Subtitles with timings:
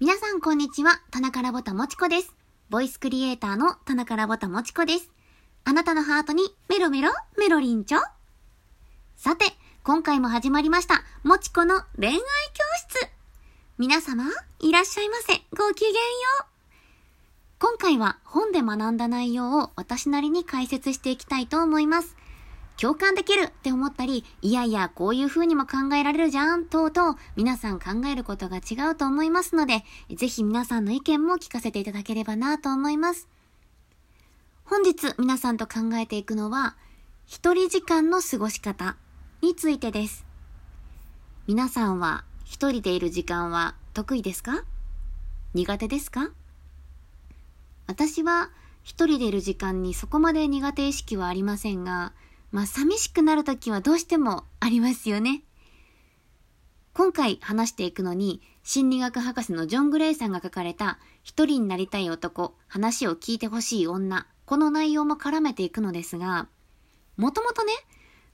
[0.00, 2.32] 皆さんこんにちは、田中らぼたもちこです。
[2.70, 5.10] ボイスクリエイターの田中らぼたもちこです。
[5.64, 7.98] あなたのハートにメロメロ、メロリンチョ。
[9.16, 9.44] さて、
[9.82, 12.22] 今回も始まりました、もちこの恋愛教
[12.88, 13.10] 室。
[13.76, 14.22] 皆様、
[14.60, 15.32] いらっしゃいませ。
[15.56, 15.98] ごきげんよ
[16.42, 16.44] う。
[17.58, 22.14] 今回は本で学んだ内容を私なりに解説していきたいと思います。
[22.80, 29.84] 共感できるって思ったり、いやいや、こういう風にも考えられるじゃん、とうと、皆さん考えることが違うと思いますので、
[30.14, 33.28] ぜひ皆さんの意見も聞かせていただければなと思います。
[34.64, 36.76] 本日皆さんと考えていくのは、
[37.26, 38.96] 一人時間の過ごし方
[39.42, 40.24] についてです。
[41.48, 44.62] 皆さんは一人でいる時間は得意ですか？
[45.52, 46.30] 苦手ですか？
[47.86, 48.50] 私は
[48.84, 52.12] 一人でいる時間にそこまで苦手意識はありませんが、
[52.50, 55.42] まあ寂しくなるときはどうしてもありますよね。
[56.94, 66.48] 今回話していくのに、心理学博士のジョン・グレイさんが書かれた、一人になりたい男、話を聞いてほしい女、この内容も絡めていくのですが、
[67.16, 67.72] もともとね、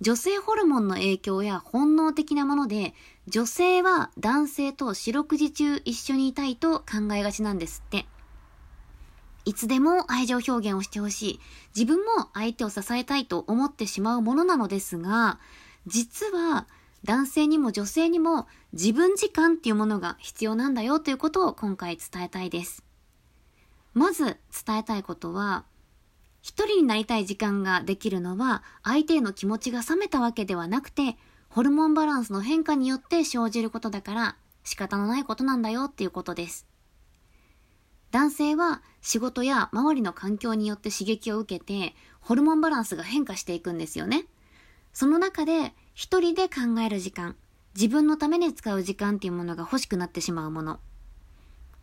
[0.00, 2.94] 女性ホルモンの影響や本能的なもので、
[3.26, 8.06] 女性は男性と四六時中一緒にいたいと考えがちなんですって。
[9.44, 11.40] いつでも愛情表現をしてほしい。
[11.74, 15.38] 自分も相手を支えたいと思ってしまうものなのですが、
[15.86, 16.66] 実は
[17.04, 22.84] 男性にも女性にも自分時間っていうものが必要なんだよということを今回伝えたいです。
[23.94, 25.64] まず伝えたいことは、
[26.40, 31.16] 一人になりたい時間ができるのは相手への気持ちが冷めたわけではなくて、
[31.48, 36.66] ホルモンバランスの変化によって生じることだから仕方のないことなんだよっていうことです。
[38.12, 44.26] 男性は仕事や周りの環境によって刺激を受けて、ホルモンバランスが変化していくんですよね。
[44.92, 47.36] その中で、一人で考える時間、
[47.74, 50.78] 自分のために使う時間っていうものが欲しくなってしまうもの。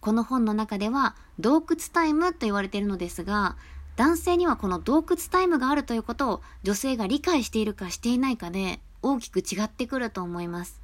[0.00, 3.58] この本の中では、洞窟タイムと言われているのですが、
[3.96, 10.80] 男性にはこの洞窟タイムがあるということを女性が理解しているかしていないかで大きく違ってくると思います。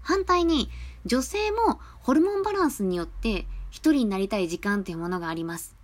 [0.00, 0.70] 反対に
[1.04, 5.76] 女性もホルモンバランスによって一人になりたい時間というものがあります。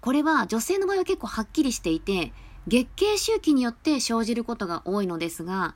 [0.00, 2.32] これは女性の場合は結構はっきりしていて、
[2.68, 5.74] 月経周期によって生じることが多いのですが、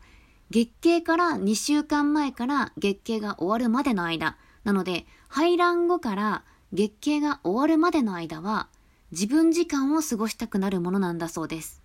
[0.50, 8.68] 月経から2週間前から月経が終わるまでの間、なので排卵後から月経が終わるまでの間は、
[9.12, 11.82] 自分時間を過ごしたくなるものなんだそうです。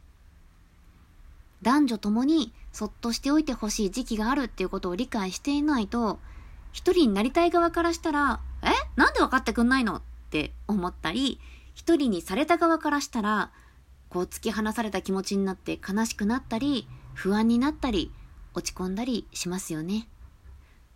[1.61, 6.19] 男女ともにそっとしておいてほしい時期があるっていうことを理解していないと、
[6.71, 8.41] 一人になりたい側からしたら、
[8.95, 11.39] なんで分かってくんないのって思ったり、
[11.73, 13.51] 一人にされた側からしたら、
[14.09, 18.11] こう突き放された気持ちになって悲しくなったり、不安になったり、
[18.53, 20.07] 落ち込んだりしますよね。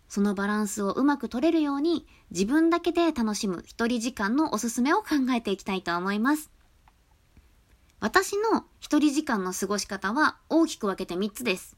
[0.08, 6.50] そのバランスをうまく取れるように、自分だけで楽しむ一人時間のおすすめを考えていきたいと思います。
[8.00, 11.76] 私の一人時間の過ごし方は大きく分けて3つです。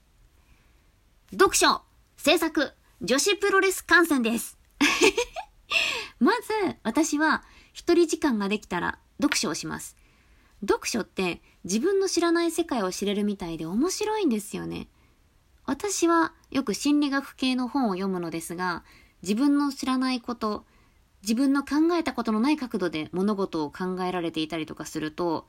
[1.32, 1.82] 読書、
[2.16, 4.56] 制作、女子プロレス観戦です。
[6.22, 6.52] まず、
[6.84, 9.96] 私は一人時間ができたら読書をします。
[10.60, 14.86] 読書って自分の知らない世界を知れるみたいで面白いんですよね。
[15.66, 18.84] 私はよく心理学系の本を読むのですが、
[19.22, 20.64] 自分の知らないこと、
[21.22, 25.48] 自分の考えたことのない角度で物事を考えられていたりとかすると、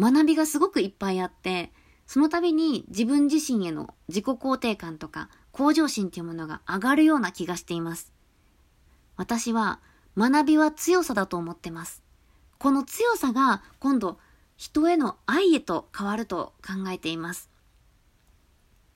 [0.00, 1.70] 学びがすごくいっぱいあって、
[2.06, 8.14] その度に自分自身への自己肯定感とか向上心っていうものが上がるような気がしています。
[9.16, 9.80] 私は
[10.16, 12.02] 学びは強さだと思ってます。
[12.58, 14.18] この強さが今度
[14.56, 17.50] 人への愛へと変わると考えています。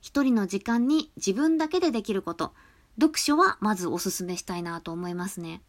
[0.00, 2.52] 一人の時間に自分だけでできること、
[3.00, 5.60] 読書はまずおすすめしたいなと思いますね。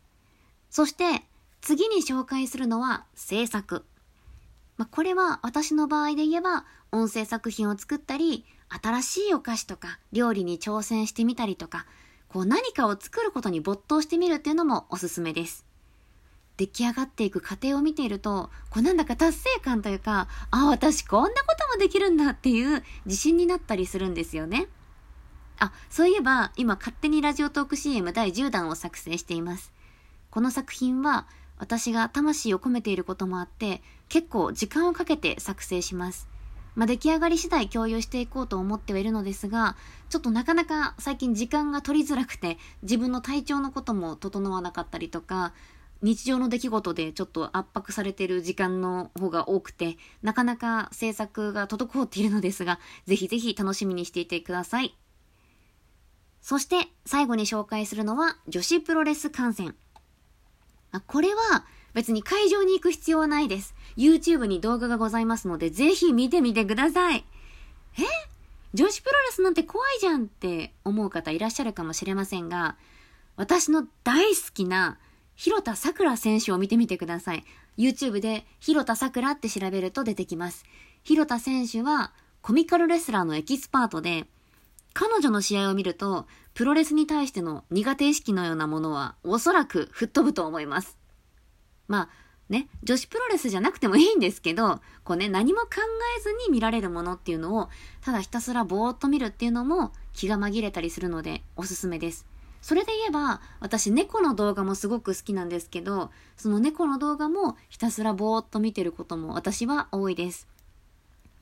[0.70, 1.24] そして
[1.62, 3.84] 次に紹介するのは制作。
[4.78, 11.86] まあ、これは私の場合で言えば音声作品を作ったり、新しいお菓子とか料理に挑戦してみたりとか、
[12.30, 15.66] こう何かを作ることに没頭してみるっていうのもおすすめです。
[16.58, 24.68] 出来上がっていく過程を見ていると、こうなんだか達成感というか、あ、私こんなこともできるんだっていう自信になったりするんですよね。
[25.58, 29.74] あ、そういえば今勝手にラジオトーク CM 第10弾を作成しています。
[30.30, 31.28] この作品は
[31.58, 36.28] 私が魂を込めていることもあって、結構時間をかけて作成します。
[36.76, 39.76] まあ、出来上がり次第共有していこうと思ってはいるのですが、
[40.10, 45.54] ちょっとなかなか最近時間が取りづらくて、自分の体調のことも整わなかったりとか、
[46.02, 54.98] 日常の出来事でちょっと圧迫されてる時間の方が多くて、なかなか制作が滞っているのですが、ぜひぜひ楽しみにしていてください。
[56.42, 59.76] そして最後に紹介するのは女子プロレス観戦。
[61.06, 63.76] これは別に会場に行く必要はないです。
[63.98, 67.26] YouTube に動画がございますので、ぜひ見てみてください。
[67.98, 68.04] え？
[68.74, 72.76] 女子プロレスなんて怖いじゃんって思う方いらっしゃるかもしれませんが、
[73.36, 75.00] 私の大好きな
[75.36, 77.44] 広田桜選手を見てみてください。
[77.78, 80.66] YouTube で広田桜って調べると出てきます。
[81.04, 82.12] 広田選手は
[82.42, 84.28] コミカルレスラーのエキスパートで、
[84.94, 90.99] 彼女の試合を見ると、プロレスに対しての苦手意識のようなものはおそらく吹っ飛ぶと思います。
[91.90, 92.10] まあ、
[92.48, 95.68] ね、女子プロレスじゃなくてもいいんですけど、こうね、何も考
[96.18, 97.70] えずに見られるものっていうのを、
[98.02, 102.26] ただひたすらぼーっと見るっていうのも気が紛れたりするのでおすすめです。
[102.62, 110.48] それで言えば、私猫の動画もすごく好きなんですけど、その猫の動画もひたすらぼーっと見てることも私は多いです。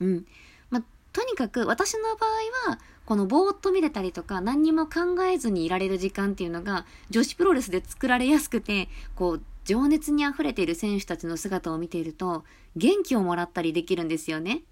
[0.00, 0.26] うん。
[0.70, 12.42] まあ、とにかく私の場合は、このぼーっと見れたりとか何にも考えずにいられる時間っていうのが女子プロレスで作られやすくて、こう情熱に溢れている選手たちの姿を見ていると
[12.74, 14.62] 元気をもらったりできるんですよね。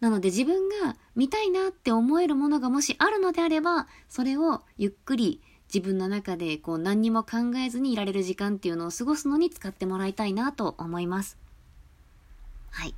[0.00, 5.40] なので自分が見たいなって思えるものがもしあるのであれば、それをゆっくり
[5.72, 11.38] 自分の中でこう何にも考えずにいられる時間っていうのを過ごすのに使ってもらいたいなと思います。
[12.72, 12.94] はい。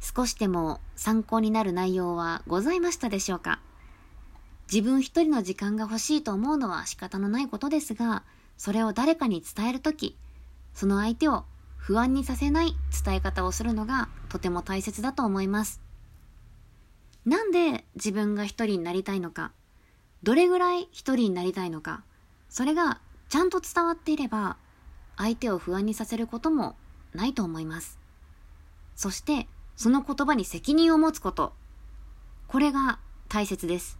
[0.00, 3.60] 少しでも参考になる内容はございましたでしょうか？
[4.72, 8.24] 自分一人の時間が欲しいと思うのは仕方のないことですが、
[8.56, 10.16] それを誰かに伝えるとき、
[10.78, 11.44] その相手を
[11.76, 15.80] 不安にさせない伝え方をするのがとても大切だと思います。
[17.26, 19.50] なんで自分が一人になりたいのか、
[20.22, 22.04] どれぐらい一人になりたいのか、
[22.48, 24.56] それがちゃんと伝わっていれば、
[25.16, 26.76] 相手を不安にさせることも
[27.12, 27.98] ないと思います。
[28.94, 31.54] そして、その言葉に責任を持つこと。
[32.46, 33.98] これが大切です。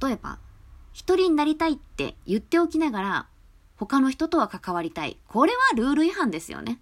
[0.00, 0.38] 例えば、
[0.94, 3.26] 一人になりたいって言っておきながら、
[3.76, 5.18] 他の人とは関わりたい。
[5.28, 6.80] これはルール違反ですよね。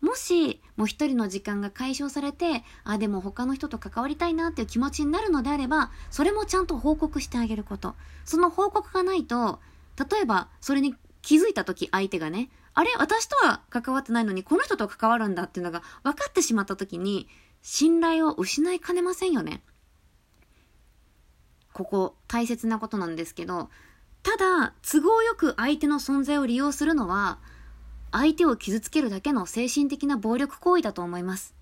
[0.00, 7.94] もし、もう一人の時間が解消されて、あ、でも他の人と関わりたいなっていう気持ちになるのであれば、それもちゃんと報告してあげること。
[8.24, 9.60] その報告がないと、
[10.10, 17.28] 例えば、それに気づいた時相手がね、あれ私とは関わってないのに、この人と関わるんだっていうのが分かってしまった時に、
[17.60, 19.62] 信頼を失いかねませんよね。
[21.74, 23.68] ここ大切なことなんですけど、
[24.22, 27.38] ただ、都合よく相手の存在を利用するのは、
[28.12, 31.54] 相手を傷つけるだけの精神的な暴力行為だと思います。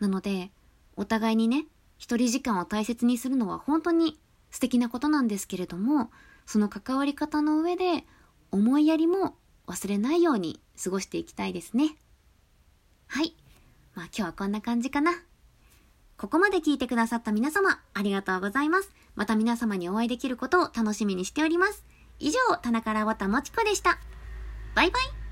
[0.00, 0.50] なので、
[0.96, 1.66] お互いにね、
[1.96, 4.18] 一人時間を大切にするのは本当に
[4.50, 6.10] 素敵なことなんですけれども、
[6.44, 8.04] その関わり方の上で、
[8.50, 9.36] 思いやりも
[9.66, 11.96] 忘れないように過ごしていきたいですね。
[13.06, 13.34] はい。
[13.94, 15.12] まあ今日はこんな感じかな。
[16.24, 18.90] ここまで聞いてくださった皆様、ありがとうございます。
[19.14, 21.84] また皆様にお会いできることを楽しみにしております。
[22.18, 23.98] 以上、田中らわたもちこでした。
[24.74, 25.23] バイバイ